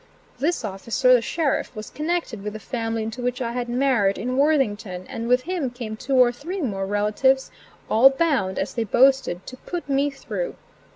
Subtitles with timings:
[0.39, 4.35] This officer, the sheriff, was connected with the family into which I had married in
[4.35, 7.51] Worthington, and with him came two or three more relatives,
[7.87, 10.55] all bound, as they boasted, to "put me through."